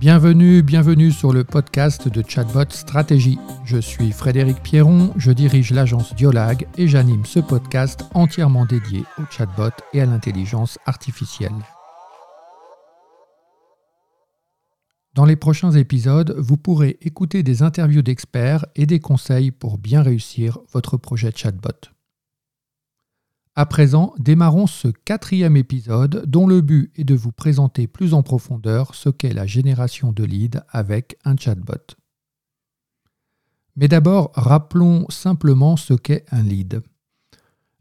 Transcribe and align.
Bienvenue, 0.00 0.62
bienvenue 0.62 1.10
sur 1.10 1.32
le 1.32 1.42
podcast 1.42 2.06
de 2.06 2.22
Chatbot 2.24 2.70
Stratégie. 2.70 3.36
Je 3.64 3.78
suis 3.78 4.12
Frédéric 4.12 4.62
Pierron, 4.62 5.12
je 5.16 5.32
dirige 5.32 5.72
l'agence 5.72 6.14
Diolag 6.14 6.68
et 6.78 6.86
j'anime 6.86 7.24
ce 7.24 7.40
podcast 7.40 8.04
entièrement 8.14 8.64
dédié 8.64 9.02
au 9.18 9.22
chatbot 9.28 9.72
et 9.92 10.00
à 10.00 10.06
l'intelligence 10.06 10.78
artificielle. 10.86 11.50
Dans 15.14 15.24
les 15.24 15.34
prochains 15.34 15.72
épisodes, 15.72 16.32
vous 16.38 16.56
pourrez 16.56 16.96
écouter 17.00 17.42
des 17.42 17.64
interviews 17.64 18.02
d'experts 18.02 18.66
et 18.76 18.86
des 18.86 19.00
conseils 19.00 19.50
pour 19.50 19.78
bien 19.78 20.02
réussir 20.02 20.60
votre 20.72 20.96
projet 20.96 21.32
chatbot. 21.34 21.90
À 23.58 23.66
présent, 23.66 24.14
démarrons 24.20 24.68
ce 24.68 24.86
quatrième 24.86 25.56
épisode 25.56 26.24
dont 26.28 26.46
le 26.46 26.60
but 26.60 26.92
est 26.94 27.02
de 27.02 27.16
vous 27.16 27.32
présenter 27.32 27.88
plus 27.88 28.14
en 28.14 28.22
profondeur 28.22 28.94
ce 28.94 29.08
qu'est 29.08 29.32
la 29.32 29.46
génération 29.46 30.12
de 30.12 30.22
leads 30.22 30.60
avec 30.68 31.18
un 31.24 31.36
chatbot. 31.36 31.96
Mais 33.74 33.88
d'abord, 33.88 34.30
rappelons 34.34 35.06
simplement 35.08 35.76
ce 35.76 35.94
qu'est 35.94 36.24
un 36.30 36.44
lead. 36.44 36.82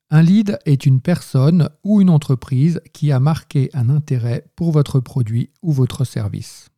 Un 0.10 0.24
lead 0.24 0.58
est 0.66 0.88
une 0.88 1.00
personne 1.00 1.70
ou 1.84 2.02
une 2.02 2.10
entreprise 2.10 2.82
qui 2.92 3.12
a 3.12 3.20
marqué 3.20 3.70
un 3.76 3.92
intérêt 3.92 4.48
pour 4.56 4.72
votre 4.72 5.00
produit 5.00 5.52
ou 5.62 5.72
votre 5.72 6.06
service. 6.06 6.70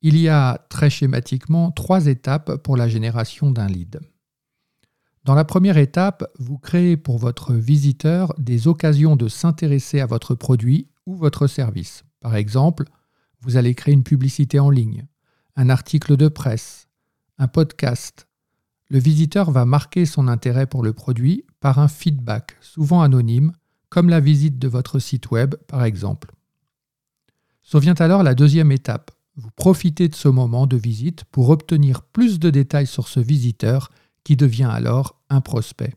Il 0.00 0.16
y 0.16 0.30
a 0.30 0.64
très 0.70 0.88
schématiquement 0.88 1.70
trois 1.70 2.06
étapes 2.06 2.62
pour 2.62 2.78
la 2.78 2.88
génération 2.88 3.50
d'un 3.50 3.66
lead. 3.66 4.00
Dans 5.24 5.34
la 5.34 5.44
première 5.44 5.76
étape, 5.76 6.24
vous 6.38 6.58
créez 6.58 6.96
pour 6.96 7.18
votre 7.18 7.52
visiteur 7.52 8.34
des 8.38 8.68
occasions 8.68 9.16
de 9.16 9.28
s'intéresser 9.28 10.00
à 10.00 10.06
votre 10.06 10.34
produit 10.34 10.88
ou 11.06 11.14
votre 11.14 11.46
service. 11.46 12.04
Par 12.20 12.36
exemple, 12.36 12.84
vous 13.40 13.56
allez 13.56 13.74
créer 13.74 13.94
une 13.94 14.04
publicité 14.04 14.58
en 14.58 14.70
ligne, 14.70 15.06
un 15.56 15.70
article 15.70 16.16
de 16.16 16.28
presse, 16.28 16.88
un 17.38 17.48
podcast. 17.48 18.26
Le 18.90 18.98
visiteur 18.98 19.50
va 19.50 19.64
marquer 19.64 20.06
son 20.06 20.28
intérêt 20.28 20.66
pour 20.66 20.82
le 20.82 20.92
produit 20.92 21.44
par 21.60 21.78
un 21.78 21.88
feedback, 21.88 22.56
souvent 22.60 23.02
anonyme, 23.02 23.52
comme 23.90 24.08
la 24.08 24.20
visite 24.20 24.58
de 24.58 24.68
votre 24.68 24.98
site 24.98 25.30
web 25.30 25.54
par 25.66 25.84
exemple. 25.84 26.32
Survient 27.62 27.94
alors 27.94 28.22
la 28.22 28.34
deuxième 28.34 28.72
étape. 28.72 29.10
Vous 29.36 29.50
profitez 29.54 30.08
de 30.08 30.14
ce 30.14 30.28
moment 30.28 30.66
de 30.66 30.76
visite 30.76 31.24
pour 31.24 31.50
obtenir 31.50 32.02
plus 32.02 32.38
de 32.38 32.50
détails 32.50 32.86
sur 32.86 33.08
ce 33.08 33.20
visiteur 33.20 33.90
qui 34.28 34.36
devient 34.36 34.68
alors 34.70 35.18
un 35.30 35.40
prospect. 35.40 35.94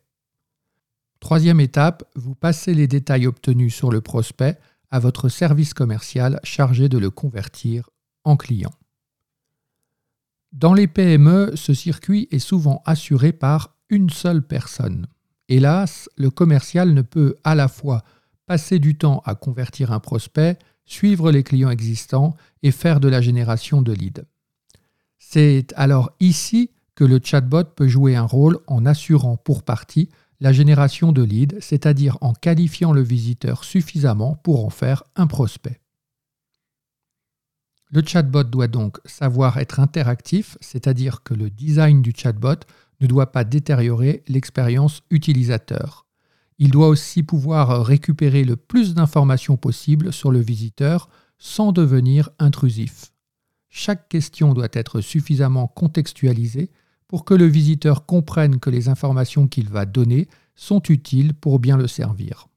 Troisième 1.19 1.59
étape, 1.59 2.09
vous 2.15 2.33
passez 2.33 2.73
les 2.73 2.87
détails 2.87 3.27
obtenus 3.27 3.75
sur 3.75 3.91
le 3.91 3.99
prospect 3.99 4.57
à 4.89 4.99
votre 4.99 5.27
service 5.27 5.73
commercial 5.73 6.39
chargé 6.45 6.87
de 6.87 6.97
le 6.97 7.09
convertir 7.09 7.89
en 8.23 8.37
client. 8.37 8.71
Dans 10.53 10.73
les 10.73 10.87
PME, 10.87 11.57
ce 11.57 11.73
circuit 11.73 12.29
est 12.31 12.39
souvent 12.39 12.81
assuré 12.85 13.33
par 13.33 13.75
une 13.89 14.09
seule 14.09 14.47
personne. 14.47 15.07
Hélas, 15.49 16.09
le 16.15 16.29
commercial 16.29 16.93
ne 16.93 17.01
peut 17.01 17.35
à 17.43 17.53
la 17.53 17.67
fois 17.67 18.01
passer 18.45 18.79
du 18.79 18.97
temps 18.97 19.21
à 19.25 19.35
convertir 19.35 19.91
un 19.91 19.99
prospect, 19.99 20.57
suivre 20.85 21.33
les 21.33 21.43
clients 21.43 21.69
existants 21.69 22.33
et 22.63 22.71
faire 22.71 23.01
de 23.01 23.09
la 23.09 23.19
génération 23.19 23.81
de 23.81 23.91
leads. 23.91 24.23
C'est 25.19 25.73
alors 25.75 26.11
ici 26.21 26.69
le 27.03 27.19
chatbot 27.23 27.63
peut 27.75 27.87
jouer 27.87 28.15
un 28.15 28.25
rôle 28.25 28.59
en 28.67 28.85
assurant 28.85 29.37
pour 29.37 29.63
partie 29.63 30.09
la 30.39 30.51
génération 30.51 31.11
de 31.11 31.23
leads, 31.23 31.59
c'est-à-dire 31.59 32.17
en 32.21 32.33
qualifiant 32.33 32.91
le 32.91 33.01
visiteur 33.01 33.63
suffisamment 33.63 34.35
pour 34.35 34.65
en 34.65 34.69
faire 34.69 35.03
un 35.15 35.27
prospect. 35.27 35.79
Le 37.91 38.01
chatbot 38.05 38.43
doit 38.43 38.67
donc 38.67 38.99
savoir 39.05 39.57
être 39.57 39.79
interactif, 39.79 40.57
c'est-à-dire 40.61 41.23
que 41.23 41.33
le 41.33 41.49
design 41.49 42.01
du 42.01 42.13
chatbot 42.15 42.65
ne 43.01 43.07
doit 43.07 43.31
pas 43.31 43.43
détériorer 43.43 44.23
l'expérience 44.27 45.01
utilisateur. 45.09 46.05
Il 46.57 46.71
doit 46.71 46.87
aussi 46.87 47.21
pouvoir 47.21 47.85
récupérer 47.85 48.43
le 48.43 48.55
plus 48.55 48.93
d'informations 48.93 49.57
possible 49.57 50.13
sur 50.13 50.31
le 50.31 50.39
visiteur 50.39 51.09
sans 51.37 51.71
devenir 51.71 52.29
intrusif. 52.39 53.11
Chaque 53.69 54.09
question 54.09 54.53
doit 54.53 54.69
être 54.73 55.01
suffisamment 55.01 55.67
contextualisée 55.67 56.71
pour 57.11 57.25
que 57.25 57.33
le 57.33 57.45
visiteur 57.45 58.05
comprenne 58.05 58.57
que 58.57 58.69
les 58.69 58.87
informations 58.87 59.49
qu'il 59.49 59.67
va 59.67 59.85
donner 59.85 60.29
sont 60.55 60.81
utiles 60.83 61.33
pour 61.33 61.59
bien 61.59 61.75
le 61.75 61.87
servir. 61.87 62.47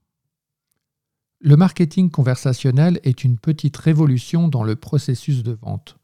Le 1.41 1.57
marketing 1.57 2.09
conversationnel 2.09 3.01
est 3.03 3.25
une 3.25 3.37
petite 3.37 3.77
révolution 3.77 4.47
dans 4.47 4.63
le 4.63 4.77
processus 4.77 5.43
de 5.43 5.59
vente. 5.61 5.97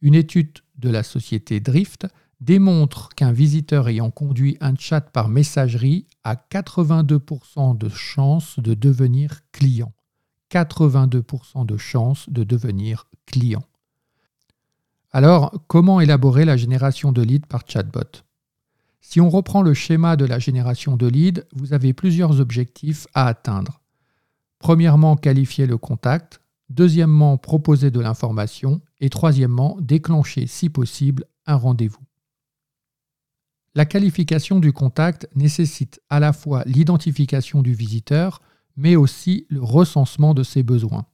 Une 0.00 0.14
étude 0.14 0.60
de 0.78 0.88
la 0.88 1.02
société 1.02 1.60
Drift 1.60 2.06
démontre 2.40 3.10
qu'un 3.10 3.32
visiteur 3.32 3.88
ayant 3.88 4.10
conduit 4.10 4.56
un 4.62 4.74
chat 4.74 5.02
par 5.02 5.28
messagerie 5.28 6.06
a 6.24 6.34
82% 6.34 7.76
de 7.76 7.90
chances 7.90 8.58
de 8.58 8.72
devenir 8.72 9.42
client. 9.52 9.92
82% 10.50 11.66
de 11.66 11.76
chances 11.76 12.30
de 12.30 12.42
devenir 12.42 13.04
client. 13.26 13.67
Alors, 15.18 15.52
comment 15.66 16.00
élaborer 16.00 16.44
la 16.44 16.56
génération 16.56 17.10
de 17.10 17.22
leads 17.22 17.48
par 17.48 17.62
chatbot? 17.66 18.22
Si 19.00 19.20
on 19.20 19.28
reprend 19.28 19.62
le 19.62 19.74
schéma 19.74 20.14
de 20.14 20.24
la 20.24 20.38
génération 20.38 20.96
de 20.96 21.08
leads, 21.08 21.42
vous 21.56 21.72
avez 21.72 21.92
plusieurs 21.92 22.38
objectifs 22.38 23.08
à 23.14 23.26
atteindre. 23.26 23.80
Premièrement, 24.60 25.16
qualifier 25.16 25.66
le 25.66 25.76
contact. 25.76 26.40
Deuxièmement, 26.70 27.36
proposer 27.36 27.90
de 27.90 27.98
l'information. 27.98 28.80
Et 29.00 29.10
troisièmement, 29.10 29.76
déclencher, 29.80 30.46
si 30.46 30.68
possible, 30.68 31.24
un 31.46 31.56
rendez-vous. 31.56 32.06
La 33.74 33.86
qualification 33.86 34.60
du 34.60 34.72
contact 34.72 35.28
nécessite 35.34 36.00
à 36.10 36.20
la 36.20 36.32
fois 36.32 36.62
l'identification 36.64 37.60
du 37.60 37.72
visiteur, 37.72 38.40
mais 38.76 38.94
aussi 38.94 39.48
le 39.50 39.64
recensement 39.64 40.32
de 40.32 40.44
ses 40.44 40.62
besoins. 40.62 41.06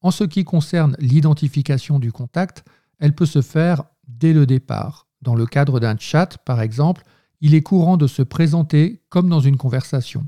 En 0.00 0.10
ce 0.10 0.24
qui 0.24 0.44
concerne 0.44 0.96
l'identification 1.00 1.98
du 1.98 2.12
contact, 2.12 2.64
elle 2.98 3.14
peut 3.14 3.26
se 3.26 3.42
faire 3.42 3.84
dès 4.08 4.32
le 4.32 4.46
départ. 4.46 5.06
Dans 5.22 5.34
le 5.34 5.46
cadre 5.46 5.80
d'un 5.80 5.96
chat, 5.98 6.38
par 6.38 6.60
exemple, 6.60 7.02
il 7.40 7.54
est 7.54 7.62
courant 7.62 7.96
de 7.96 8.06
se 8.06 8.22
présenter 8.22 9.02
comme 9.08 9.28
dans 9.28 9.40
une 9.40 9.56
conversation. 9.56 10.26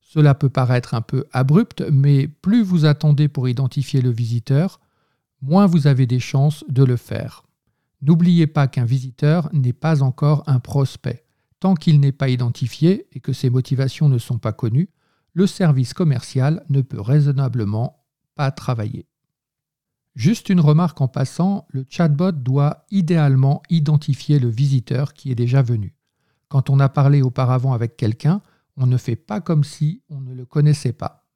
Cela 0.00 0.34
peut 0.34 0.48
paraître 0.48 0.94
un 0.94 1.02
peu 1.02 1.26
abrupt, 1.32 1.84
mais 1.92 2.28
plus 2.28 2.62
vous 2.62 2.84
attendez 2.84 3.28
pour 3.28 3.48
identifier 3.48 4.00
le 4.00 4.10
visiteur, 4.10 4.80
moins 5.42 5.66
vous 5.66 5.86
avez 5.86 6.06
des 6.06 6.20
chances 6.20 6.64
de 6.68 6.84
le 6.84 6.96
faire. 6.96 7.44
N'oubliez 8.02 8.46
pas 8.46 8.68
qu'un 8.68 8.84
visiteur 8.84 9.48
n'est 9.52 9.72
pas 9.72 10.02
encore 10.02 10.42
un 10.46 10.60
prospect. 10.60 11.24
Tant 11.60 11.74
qu'il 11.74 12.00
n'est 12.00 12.12
pas 12.12 12.28
identifié 12.28 13.08
et 13.12 13.20
que 13.20 13.32
ses 13.32 13.50
motivations 13.50 14.08
ne 14.08 14.18
sont 14.18 14.38
pas 14.38 14.52
connues, 14.52 14.90
le 15.32 15.46
service 15.46 15.92
commercial 15.92 16.64
ne 16.68 16.80
peut 16.80 17.00
raisonnablement 17.00 18.04
pas 18.34 18.50
travailler. 18.50 19.06
Juste 20.16 20.48
une 20.48 20.60
remarque 20.60 21.02
en 21.02 21.08
passant, 21.08 21.66
le 21.68 21.84
chatbot 21.86 22.32
doit 22.32 22.86
idéalement 22.90 23.62
identifier 23.68 24.38
le 24.38 24.48
visiteur 24.48 25.12
qui 25.12 25.30
est 25.30 25.34
déjà 25.34 25.60
venu. 25.60 25.94
Quand 26.48 26.70
on 26.70 26.80
a 26.80 26.88
parlé 26.88 27.20
auparavant 27.20 27.74
avec 27.74 27.98
quelqu'un, 27.98 28.40
on 28.78 28.86
ne 28.86 28.96
fait 28.96 29.14
pas 29.14 29.42
comme 29.42 29.62
si 29.62 30.02
on 30.08 30.22
ne 30.22 30.32
le 30.32 30.46
connaissait 30.46 30.94
pas. 30.94 31.26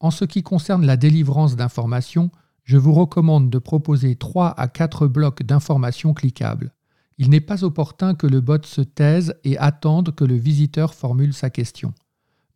En 0.00 0.10
ce 0.10 0.26
qui 0.26 0.42
concerne 0.42 0.84
la 0.84 0.98
délivrance 0.98 1.56
d'informations, 1.56 2.30
je 2.64 2.76
vous 2.76 2.92
recommande 2.92 3.48
de 3.48 3.58
proposer 3.58 4.14
3 4.14 4.50
à 4.60 4.68
4 4.68 5.06
blocs 5.06 5.42
d'informations 5.42 6.12
cliquables. 6.12 6.74
Il 7.16 7.30
n'est 7.30 7.40
pas 7.40 7.64
opportun 7.64 8.14
que 8.14 8.26
le 8.26 8.42
bot 8.42 8.62
se 8.64 8.82
taise 8.82 9.34
et 9.44 9.56
attende 9.56 10.14
que 10.14 10.24
le 10.24 10.36
visiteur 10.36 10.92
formule 10.92 11.32
sa 11.32 11.48
question. 11.48 11.94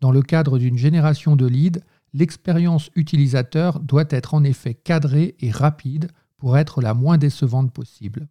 Dans 0.01 0.13
le 0.13 0.21
cadre 0.21 0.59
d'une 0.59 0.77
génération 0.77 1.37
de 1.37 1.47
leads, 1.47 1.81
L'expérience 2.15 2.91
utilisateur 2.95 3.81
doit 3.81 4.05
être 4.11 4.35
en 4.35 4.45
effet 4.45 4.75
cadrée 4.75 5.35
et 5.41 5.51
rapide 5.51 6.11
pour 6.37 6.59
être 6.59 6.83
la 6.83 6.95
moins 6.95 7.19
décevante 7.19 7.73
possible. 7.73 8.29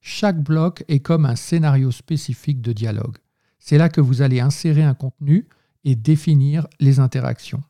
Chaque 0.00 0.42
bloc 0.42 0.84
est 0.88 1.00
comme 1.00 1.26
un 1.26 1.36
scénario 1.36 1.90
spécifique 1.90 2.60
de 2.60 2.72
dialogue. 2.72 3.18
C'est 3.58 3.78
là 3.78 3.88
que 3.88 4.00
vous 4.00 4.22
allez 4.22 4.40
insérer 4.40 4.82
un 4.82 4.94
contenu 4.94 5.46
et 5.84 5.94
définir 5.94 6.66
les 6.80 6.98
interactions. 6.98 7.62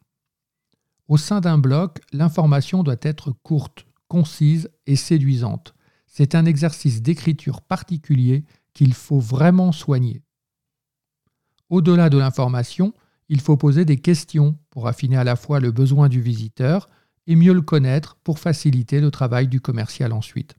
Au 1.09 1.17
sein 1.17 1.41
d'un 1.41 1.59
bloc, 1.59 2.01
l'information 2.13 2.83
doit 2.83 2.97
être 3.03 3.33
courte, 3.43 3.85
concise 4.07 4.71
et 4.87 4.97
séduisante. 4.97 5.75
C'est 6.07 6.35
un 6.35 6.45
exercice 6.45 7.03
d'écriture 7.03 7.63
particulier 7.63 8.45
qu'il 8.75 8.95
faut 8.95 9.21
vraiment 9.21 9.73
soigner. 9.73 10.23
Au-delà 11.69 12.11
de 12.11 12.19
l'information, 12.19 12.95
il 13.31 13.41
faut 13.41 13.57
poser 13.57 13.85
des 13.85 13.97
questions 13.97 14.57
pour 14.71 14.89
affiner 14.89 15.17
à 15.17 15.25
la 15.25 15.37
fois 15.37 15.61
le 15.61 15.71
besoin 15.71 16.09
du 16.09 16.21
visiteur 16.21 16.91
et 17.29 17.37
mieux 17.37 17.55
le 17.55 17.63
connaître 17.63 18.17
pour 18.25 18.41
faciliter 18.41 19.01
le 19.01 19.13
travail 19.13 19.47
du 19.47 19.61
commercial 19.61 20.13
ensuite. 20.13 20.57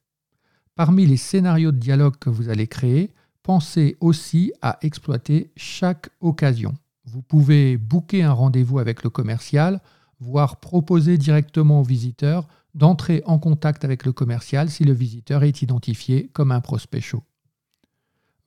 Parmi 0.76 1.06
les 1.06 1.18
scénarios 1.18 1.74
de 1.74 1.78
dialogue 1.78 2.16
que 2.18 2.30
vous 2.30 2.48
allez 2.48 2.68
créer, 2.68 3.12
pensez 3.44 3.98
aussi 4.00 4.54
à 4.62 4.78
exploiter 4.84 5.52
chaque 5.58 6.10
occasion. 6.22 6.74
Vous 7.04 7.22
pouvez 7.22 7.76
booker 7.76 8.24
un 8.24 8.32
rendez-vous 8.32 8.80
avec 8.80 9.04
le 9.04 9.10
commercial, 9.10 9.82
voire 10.22 10.62
proposer 10.62 11.18
directement 11.18 11.82
au 11.82 11.84
visiteur 11.84 12.48
d'entrer 12.74 13.22
en 13.26 13.38
contact 13.38 13.84
avec 13.84 14.06
le 14.06 14.14
commercial 14.14 14.70
si 14.70 14.86
le 14.86 14.94
visiteur 14.94 15.44
est 15.44 15.62
identifié 15.62 16.30
comme 16.32 16.54
un 16.54 16.62
prospect 16.62 17.02
chaud. 17.02 17.24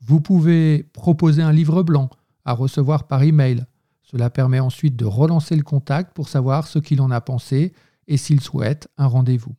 Vous 0.01 0.23
pouvez 0.23 0.83
proposer 0.95 1.43
un 1.43 1.53
livre 1.53 1.83
blanc 1.83 2.09
à 2.47 2.55
recevoir 2.55 3.07
par 3.07 3.23
email. 3.23 3.67
Cela 4.15 4.31
permet 4.31 4.61
ensuite 4.61 4.95
de 4.95 5.07
relancer 5.07 5.57
le 5.57 5.65
contact 5.65 6.15
pour 6.15 6.29
savoir 6.29 6.69
ce 6.69 6.79
qu'il 6.79 7.01
en 7.01 7.11
a 7.11 7.21
pensé 7.21 7.73
et 8.07 8.17
s'il 8.17 8.41
souhaite 8.41 8.87
un 8.97 9.09
rendez-vous. 9.09 9.57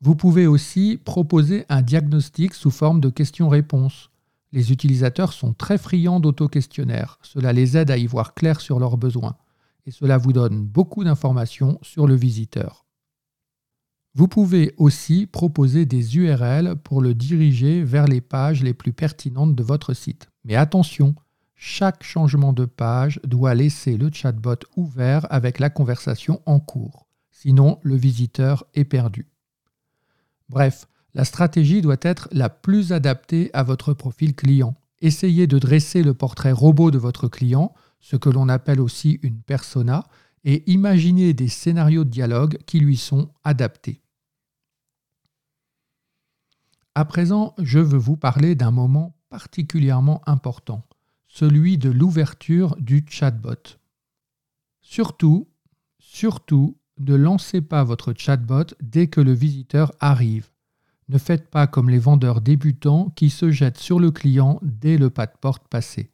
Vous 0.00 0.16
pouvez 0.16 0.48
aussi 0.48 0.98
proposer 1.04 1.64
un 1.68 1.82
diagnostic 1.82 2.52
sous 2.52 2.72
forme 2.72 3.00
de 3.00 3.10
questions-réponses. 3.10 4.10
Les 4.50 4.72
utilisateurs 4.72 5.32
sont 5.32 5.54
très 5.54 5.78
friands 5.78 6.18
d'auto-questionnaires. 6.18 7.20
Cela 7.22 7.52
les 7.52 7.76
aide 7.76 7.92
à 7.92 7.96
y 7.96 8.08
voir 8.08 8.34
clair 8.34 8.60
sur 8.60 8.80
leurs 8.80 8.96
besoins 8.96 9.36
et 9.86 9.92
cela 9.92 10.18
vous 10.18 10.32
donne 10.32 10.60
beaucoup 10.60 11.04
d'informations 11.04 11.78
sur 11.80 12.08
le 12.08 12.16
visiteur. 12.16 12.86
Vous 14.16 14.26
pouvez 14.26 14.74
aussi 14.78 15.26
proposer 15.26 15.86
des 15.86 16.16
URL 16.16 16.74
pour 16.74 17.00
le 17.00 17.14
diriger 17.14 17.84
vers 17.84 18.08
les 18.08 18.20
pages 18.20 18.64
les 18.64 18.74
plus 18.74 18.92
pertinentes 18.92 19.54
de 19.54 19.62
votre 19.62 19.94
site. 19.94 20.28
Mais 20.44 20.56
attention, 20.56 21.14
chaque 21.64 22.02
changement 22.02 22.52
de 22.52 22.64
page 22.64 23.20
doit 23.22 23.54
laisser 23.54 23.96
le 23.96 24.10
chatbot 24.12 24.56
ouvert 24.76 25.28
avec 25.30 25.60
la 25.60 25.70
conversation 25.70 26.42
en 26.44 26.58
cours. 26.58 27.06
Sinon, 27.30 27.78
le 27.84 27.94
visiteur 27.94 28.64
est 28.74 28.84
perdu. 28.84 29.28
Bref, 30.48 30.88
la 31.14 31.24
stratégie 31.24 31.80
doit 31.80 31.98
être 32.02 32.28
la 32.32 32.48
plus 32.48 32.92
adaptée 32.92 33.48
à 33.52 33.62
votre 33.62 33.94
profil 33.94 34.34
client. 34.34 34.74
Essayez 35.02 35.46
de 35.46 35.60
dresser 35.60 36.02
le 36.02 36.14
portrait 36.14 36.50
robot 36.50 36.90
de 36.90 36.98
votre 36.98 37.28
client 37.28 37.72
ce 38.00 38.16
que 38.16 38.28
l'on 38.28 38.48
appelle 38.48 38.80
aussi 38.80 39.20
une 39.22 39.40
persona, 39.40 40.04
et 40.42 40.68
imaginer 40.68 41.32
des 41.32 41.46
scénarios 41.46 42.02
de 42.02 42.10
dialogue 42.10 42.58
qui 42.66 42.80
lui 42.80 42.96
sont 42.96 43.30
adaptés. 43.44 44.02
À 46.96 47.04
présent, 47.04 47.54
je 47.58 47.78
veux 47.78 47.98
vous 47.98 48.16
parler 48.16 48.56
d'un 48.56 48.72
moment 48.72 49.14
particulièrement 49.30 50.20
important, 50.26 50.84
celui 51.32 51.78
de 51.78 51.90
l'ouverture 51.90 52.76
du 52.78 53.04
chatbot. 53.08 53.78
Surtout, 54.80 55.48
surtout, 55.98 56.76
ne 56.98 57.14
lancez 57.14 57.60
pas 57.60 57.84
votre 57.84 58.14
chatbot 58.16 58.74
dès 58.80 59.06
que 59.06 59.20
le 59.20 59.32
visiteur 59.32 59.92
arrive. 60.00 60.50
Ne 61.08 61.18
faites 61.18 61.50
pas 61.50 61.66
comme 61.66 61.90
les 61.90 61.98
vendeurs 61.98 62.40
débutants 62.40 63.10
qui 63.16 63.30
se 63.30 63.50
jettent 63.50 63.78
sur 63.78 63.98
le 63.98 64.10
client 64.10 64.58
dès 64.62 64.96
le 64.96 65.10
pas 65.10 65.26
de 65.26 65.36
porte 65.40 65.68
passé 65.68 66.12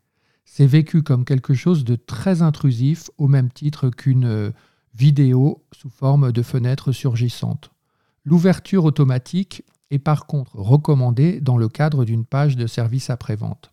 c'est 0.50 0.66
vécu 0.66 1.02
comme 1.02 1.26
quelque 1.26 1.52
chose 1.52 1.84
de 1.84 1.94
très 1.94 2.40
intrusif 2.40 3.10
au 3.18 3.28
même 3.28 3.52
titre 3.52 3.90
qu'une 3.90 4.24
euh, 4.24 4.50
vidéo 4.94 5.62
sous 5.72 5.90
forme 5.90 6.32
de 6.32 6.42
fenêtre 6.42 6.90
surgissante. 6.90 7.70
L'ouverture 8.24 8.86
automatique 8.86 9.62
est 9.90 9.98
par 9.98 10.26
contre 10.26 10.56
recommandée 10.56 11.40
dans 11.42 11.58
le 11.58 11.68
cadre 11.68 12.06
d'une 12.06 12.24
page 12.24 12.56
de 12.56 12.66
service 12.66 13.10
après-vente. 13.10 13.70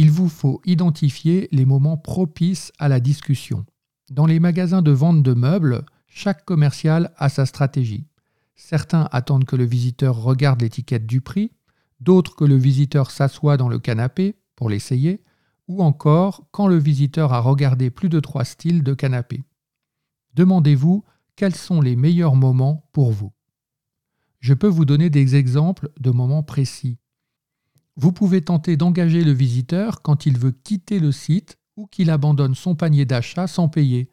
Il 0.00 0.12
vous 0.12 0.28
faut 0.28 0.62
identifier 0.64 1.48
les 1.50 1.64
moments 1.64 1.96
propices 1.96 2.70
à 2.78 2.86
la 2.86 3.00
discussion. 3.00 3.66
Dans 4.12 4.26
les 4.26 4.38
magasins 4.38 4.80
de 4.80 4.92
vente 4.92 5.24
de 5.24 5.34
meubles, 5.34 5.84
chaque 6.06 6.44
commercial 6.44 7.12
a 7.16 7.28
sa 7.28 7.46
stratégie. 7.46 8.06
Certains 8.54 9.08
attendent 9.10 9.44
que 9.44 9.56
le 9.56 9.64
visiteur 9.64 10.14
regarde 10.22 10.62
l'étiquette 10.62 11.04
du 11.04 11.20
prix, 11.20 11.50
d'autres 11.98 12.36
que 12.36 12.44
le 12.44 12.54
visiteur 12.54 13.10
s'assoie 13.10 13.56
dans 13.56 13.68
le 13.68 13.80
canapé 13.80 14.36
pour 14.54 14.70
l'essayer, 14.70 15.24
ou 15.66 15.82
encore 15.82 16.46
quand 16.52 16.68
le 16.68 16.78
visiteur 16.78 17.32
a 17.32 17.40
regardé 17.40 17.90
plus 17.90 18.08
de 18.08 18.20
trois 18.20 18.44
styles 18.44 18.84
de 18.84 18.94
canapé. 18.94 19.42
Demandez-vous 20.34 21.02
quels 21.34 21.56
sont 21.56 21.80
les 21.80 21.96
meilleurs 21.96 22.36
moments 22.36 22.88
pour 22.92 23.10
vous. 23.10 23.32
Je 24.38 24.54
peux 24.54 24.68
vous 24.68 24.84
donner 24.84 25.10
des 25.10 25.34
exemples 25.34 25.90
de 25.98 26.12
moments 26.12 26.44
précis. 26.44 26.98
Vous 28.00 28.12
pouvez 28.12 28.42
tenter 28.42 28.76
d'engager 28.76 29.24
le 29.24 29.32
visiteur 29.32 30.02
quand 30.02 30.24
il 30.24 30.38
veut 30.38 30.52
quitter 30.52 31.00
le 31.00 31.10
site 31.10 31.58
ou 31.76 31.88
qu'il 31.88 32.10
abandonne 32.10 32.54
son 32.54 32.76
panier 32.76 33.04
d'achat 33.04 33.48
sans 33.48 33.68
payer. 33.68 34.08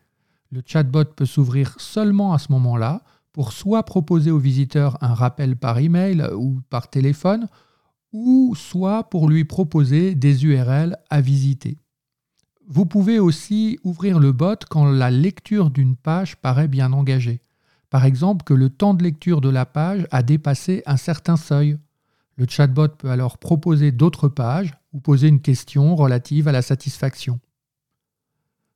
Le 0.50 0.64
chatbot 0.66 1.06
peut 1.06 1.28
s'ouvrir 1.28 1.76
seulement 1.78 2.34
à 2.34 2.40
ce 2.40 2.52
moment-là 2.52 3.04
pour 3.32 3.54
soit 3.54 3.84
proposer 3.84 4.32
au 4.32 4.40
visiteur 4.40 4.98
un 5.02 5.14
rappel 5.14 5.56
par 5.56 5.78
email 5.78 6.28
ou 6.36 6.62
par 6.72 6.90
téléphone, 6.90 7.48
ou 8.12 8.56
soit 8.56 9.04
pour 9.04 9.30
lui 9.30 9.44
proposer 9.44 10.16
des 10.16 10.46
URL 10.46 10.98
à 11.12 11.22
visiter. 11.22 11.78
Vous 12.68 12.88
pouvez 12.88 13.20
aussi 13.20 13.78
ouvrir 13.84 14.18
le 14.18 14.32
bot 14.32 14.58
quand 14.68 14.86
la 14.86 15.12
lecture 15.12 15.70
d'une 15.70 15.96
page 15.96 16.38
paraît 16.38 16.68
bien 16.68 16.92
engagée. 16.92 17.44
Par 17.92 18.06
exemple, 18.06 18.46
que 18.46 18.56
le 18.56 18.72
temps 18.72 18.96
de 18.96 19.04
lecture 19.04 19.42
de 19.42 19.50
la 19.50 19.68
page 19.68 20.08
a 20.10 20.24
dépassé 20.24 20.82
un 20.88 20.98
certain 20.98 21.38
seuil. 21.38 21.78
Le 22.38 22.46
chatbot 22.48 22.90
peut 22.90 23.10
alors 23.10 23.38
proposer 23.38 23.92
d'autres 23.92 24.28
pages 24.28 24.74
ou 24.92 25.00
poser 25.00 25.30
une 25.30 25.42
question 25.42 25.96
relative 25.96 26.48
à 26.48 26.52
la 26.52 26.62
satisfaction. 26.62 27.40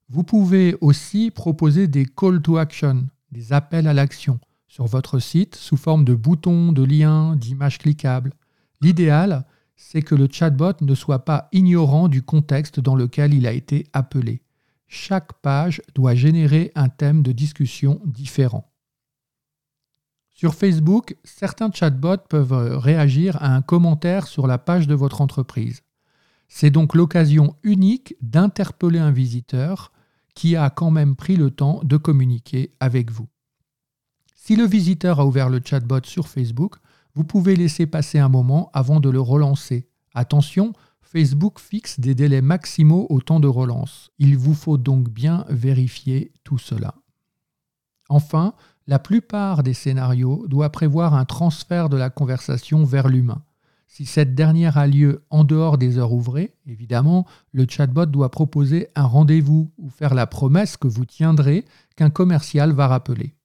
Vous 0.08 0.24
pouvez 0.24 0.76
aussi 0.82 1.30
proposer 1.30 1.88
des 1.88 2.06
call 2.06 2.42
to 2.42 2.58
action, 2.58 3.08
des 3.32 3.54
appels 3.54 3.88
à 3.88 3.94
l'action, 3.94 4.40
sur 4.68 4.86
votre 4.86 5.20
site 5.20 5.56
sous 5.56 5.78
forme 5.78 6.06
de 6.06 6.16
boutons, 6.16 6.72
de 6.72 6.84
liens, 6.84 7.36
d'images 7.36 7.78
cliquables. 7.78 8.34
L'idéal, 8.82 9.46
c'est 9.76 10.02
que 10.02 10.16
le 10.16 10.28
chatbot 10.32 10.74
ne 10.82 10.96
soit 10.96 11.26
pas 11.26 11.50
ignorant 11.52 12.08
du 12.08 12.22
contexte 12.22 12.80
dans 12.80 12.96
lequel 12.96 13.34
il 13.34 13.46
a 13.46 13.52
été 13.52 13.88
appelé. 13.94 14.42
Chaque 14.88 15.34
page 15.42 15.82
doit 15.96 16.16
générer 16.16 16.72
un 16.76 16.90
thème 16.90 17.22
de 17.24 17.32
discussion 17.32 18.02
différent. 18.06 18.72
Sur 20.39 20.56
Facebook, 20.56 21.18
certains 21.25 21.69
chatbots 21.69 22.24
peuvent 22.30 22.77
réagir 22.77 23.36
à 23.44 23.53
un 23.53 23.62
commentaire 23.62 24.25
sur 24.25 24.47
la 24.47 24.57
page 24.57 24.88
de 24.88 24.95
votre 24.95 25.19
entreprise. 25.19 25.81
C'est 26.47 26.69
donc 26.69 26.95
l'occasion 26.95 27.57
unique 27.63 28.15
d'interpeller 28.21 29.00
un 29.00 29.12
visiteur 29.12 29.91
qui 30.36 30.56
a 30.56 30.69
quand 30.69 30.91
même 30.91 31.18
pris 31.18 31.36
le 31.36 31.51
temps 31.51 31.81
de 31.83 31.97
communiquer 31.97 32.71
avec 32.80 33.12
vous. 33.12 33.27
Si 34.33 34.56
le 34.56 34.63
visiteur 34.63 35.19
a 35.19 35.25
ouvert 35.25 35.50
le 35.50 35.59
chatbot 35.62 36.06
sur 36.06 36.30
Facebook, 36.30 36.77
vous 37.15 37.25
pouvez 37.25 37.57
laisser 37.57 37.86
passer 37.86 38.18
un 38.18 38.30
moment 38.30 38.69
avant 38.74 39.01
de 39.01 39.09
le 39.09 39.19
relancer. 39.19 39.89
Attention, 40.13 40.71
Facebook 41.01 41.59
fixe 41.59 42.00
des 42.00 42.15
délais 42.15 42.41
maximaux 42.41 43.07
au 43.09 43.19
temps 43.19 43.41
de 43.41 43.50
relance. 43.50 44.09
Il 44.19 44.38
vous 44.38 44.53
faut 44.53 44.77
donc 44.77 45.09
bien 45.09 45.44
vérifier 45.50 46.31
tout 46.45 46.57
cela. 46.57 46.95
Enfin, 48.07 48.53
la 48.89 48.97
plupart 48.97 49.62
des 49.62 49.75
scénarios 49.75 50.47
doivent 50.47 50.72
prévoir 50.72 51.13
un 51.13 51.24
transfert 51.24 51.89
de 51.89 51.96
la 51.96 52.10
conversation 52.10 52.86
vers 52.86 53.08
l'humain. 53.08 53.43
Si 53.86 54.08
cette 54.08 54.34
dernière 54.34 54.79
a 54.79 54.88
lieu 54.88 55.24
en 55.29 55.43
dehors 55.43 55.77
des 55.77 56.00
heures 56.00 56.12
ouvrées, 56.12 56.55
évidemment, 56.65 57.27
le 57.51 57.67
chatbot 57.69 58.08
doit 58.08 58.31
proposer 58.31 58.88
un 58.96 59.03
rendez-vous 59.03 59.72
ou 59.77 59.91
faire 59.91 60.15
la 60.15 60.25
promesse 60.25 60.75
que 60.75 60.88
vous 60.88 61.05
tiendrez 61.05 61.65
qu'un 61.98 62.10
commercial 62.10 62.72
va 62.72 62.88
rappeler. 62.88 63.36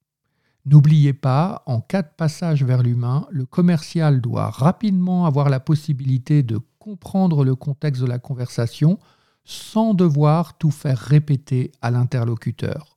N'oubliez 0.65 1.13
pas, 1.13 1.63
en 1.67 1.83
cas 1.83 2.01
de 2.01 2.09
passage 2.17 2.65
vers 2.65 2.83
l'humain, 2.83 3.27
le 3.31 3.45
commercial 3.45 4.23
doit 4.23 4.49
rapidement 4.49 5.27
avoir 5.27 5.51
la 5.51 5.61
possibilité 5.61 6.43
de 6.43 6.59
comprendre 6.79 7.45
le 7.45 7.55
contexte 7.55 8.01
de 8.01 8.09
la 8.09 8.19
conversation 8.19 8.99
sans 9.45 9.93
devoir 9.93 10.57
tout 10.57 10.71
faire 10.71 10.99
répéter 10.99 11.71
à 11.83 11.91
l'interlocuteur. 11.91 12.97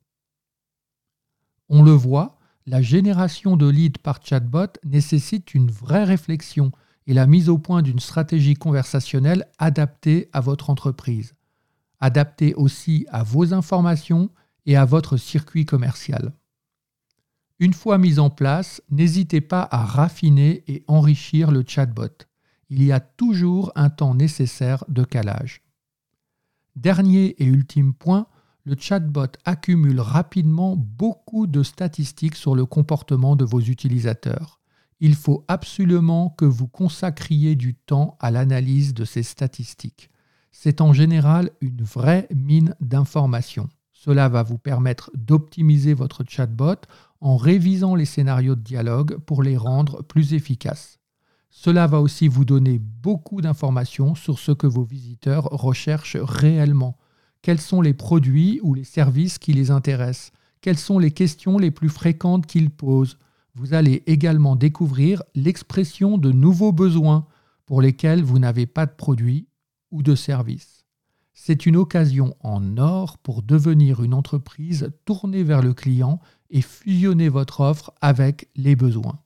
On 1.68 1.82
le 1.82 1.92
voit, 1.92 2.37
la 2.68 2.82
génération 2.82 3.56
de 3.56 3.66
leads 3.66 3.98
par 4.02 4.20
chatbot 4.22 4.74
nécessite 4.84 5.54
une 5.54 5.70
vraie 5.70 6.04
réflexion 6.04 6.70
et 7.06 7.14
la 7.14 7.26
mise 7.26 7.48
au 7.48 7.56
point 7.56 7.80
d'une 7.80 7.98
stratégie 7.98 8.54
conversationnelle 8.54 9.46
adaptée 9.58 10.28
à 10.34 10.40
votre 10.40 10.68
entreprise, 10.68 11.34
adaptée 11.98 12.52
aussi 12.54 13.06
à 13.08 13.22
vos 13.22 13.54
informations 13.54 14.30
et 14.66 14.76
à 14.76 14.84
votre 14.84 15.16
circuit 15.16 15.64
commercial. 15.64 16.34
Une 17.58 17.72
fois 17.72 17.96
mis 17.96 18.18
en 18.18 18.28
place, 18.28 18.82
n'hésitez 18.90 19.40
pas 19.40 19.66
à 19.70 19.86
raffiner 19.86 20.62
et 20.68 20.84
enrichir 20.88 21.50
le 21.50 21.64
chatbot. 21.66 22.26
Il 22.68 22.84
y 22.84 22.92
a 22.92 23.00
toujours 23.00 23.72
un 23.76 23.88
temps 23.88 24.14
nécessaire 24.14 24.84
de 24.88 25.04
calage. 25.04 25.62
Dernier 26.76 27.34
et 27.42 27.46
ultime 27.46 27.94
point, 27.94 28.26
le 28.68 28.76
chatbot 28.78 29.32
accumule 29.46 29.98
rapidement 29.98 30.76
beaucoup 30.76 31.46
de 31.46 31.62
statistiques 31.62 32.34
sur 32.34 32.54
le 32.54 32.66
comportement 32.66 33.34
de 33.34 33.46
vos 33.46 33.60
utilisateurs. 33.60 34.60
Il 35.00 35.14
faut 35.14 35.42
absolument 35.48 36.28
que 36.36 36.44
vous 36.44 36.68
consacriez 36.68 37.56
du 37.56 37.74
temps 37.74 38.18
à 38.20 38.30
l'analyse 38.30 38.92
de 38.92 39.06
ces 39.06 39.22
statistiques. 39.22 40.10
C'est 40.50 40.82
en 40.82 40.92
général 40.92 41.50
une 41.62 41.82
vraie 41.82 42.28
mine 42.34 42.74
d'informations. 42.82 43.70
Cela 43.92 44.28
va 44.28 44.42
vous 44.42 44.58
permettre 44.58 45.10
d'optimiser 45.14 45.94
votre 45.94 46.22
chatbot 46.28 46.82
en 47.22 47.38
révisant 47.38 47.94
les 47.94 48.04
scénarios 48.04 48.54
de 48.54 48.60
dialogue 48.60 49.16
pour 49.16 49.42
les 49.42 49.56
rendre 49.56 50.02
plus 50.02 50.34
efficaces. 50.34 50.98
Cela 51.48 51.86
va 51.86 52.02
aussi 52.02 52.28
vous 52.28 52.44
donner 52.44 52.78
beaucoup 52.78 53.40
d'informations 53.40 54.14
sur 54.14 54.38
ce 54.38 54.52
que 54.52 54.66
vos 54.66 54.84
visiteurs 54.84 55.44
recherchent 55.44 56.18
réellement. 56.20 56.98
Quels 57.42 57.60
sont 57.60 57.80
les 57.80 57.94
produits 57.94 58.60
ou 58.62 58.74
les 58.74 58.84
services 58.84 59.38
qui 59.38 59.52
les 59.52 59.70
intéressent? 59.70 60.32
Quelles 60.60 60.78
sont 60.78 60.98
les 60.98 61.12
questions 61.12 61.58
les 61.58 61.70
plus 61.70 61.88
fréquentes 61.88 62.46
qu'ils 62.46 62.70
posent? 62.70 63.18
Vous 63.54 63.74
allez 63.74 64.02
également 64.06 64.56
découvrir 64.56 65.22
l'expression 65.34 66.18
de 66.18 66.32
nouveaux 66.32 66.72
besoins 66.72 67.26
pour 67.66 67.82
lesquels 67.82 68.22
vous 68.22 68.38
n'avez 68.38 68.66
pas 68.66 68.86
de 68.86 68.94
produit 68.96 69.46
ou 69.90 70.02
de 70.02 70.14
service. 70.14 70.84
C'est 71.32 71.66
une 71.66 71.76
occasion 71.76 72.34
en 72.40 72.76
or 72.78 73.18
pour 73.18 73.42
devenir 73.42 74.02
une 74.02 74.14
entreprise 74.14 74.90
tournée 75.04 75.44
vers 75.44 75.62
le 75.62 75.74
client 75.74 76.20
et 76.50 76.62
fusionner 76.62 77.28
votre 77.28 77.60
offre 77.60 77.92
avec 78.00 78.48
les 78.56 78.74
besoins. 78.74 79.20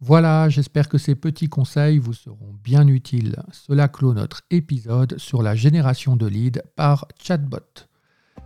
Voilà, 0.00 0.48
j'espère 0.48 0.88
que 0.88 0.96
ces 0.96 1.16
petits 1.16 1.48
conseils 1.48 1.98
vous 1.98 2.12
seront 2.12 2.54
bien 2.62 2.86
utiles. 2.86 3.36
Cela 3.52 3.88
clôt 3.88 4.14
notre 4.14 4.42
épisode 4.50 5.18
sur 5.18 5.42
la 5.42 5.56
génération 5.56 6.14
de 6.14 6.26
leads 6.26 6.62
par 6.76 7.06
chatbot. 7.20 7.88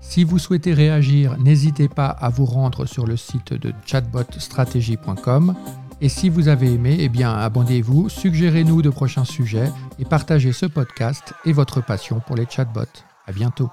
Si 0.00 0.25
vous 0.25 0.38
souhaitez 0.38 0.73
réagir, 0.73 1.38
n'hésitez 1.38 1.88
pas 1.88 2.09
à 2.09 2.30
vous 2.30 2.47
rendre 2.47 2.87
sur 2.87 3.06
le 3.06 3.16
site 3.16 3.52
de 3.52 3.73
chatbotstratégie.com. 3.85 5.54
Et 6.00 6.09
si 6.09 6.30
vous 6.30 6.49
avez 6.49 6.73
aimé, 6.73 6.97
eh 6.99 7.09
bien 7.09 7.32
abonnez-vous, 7.32 8.09
suggérez-nous 8.09 8.82
de 8.82 8.90
prochains 8.90 9.25
sujets 9.25 9.71
et 9.99 10.04
partagez 10.04 10.52
ce 10.52 10.66
podcast 10.66 11.35
et 11.44 11.52
votre 11.52 11.85
passion 11.85 12.21
pour 12.26 12.35
les 12.35 12.47
chatbots. 12.49 13.04
À 13.26 13.32
bientôt. 13.32 13.71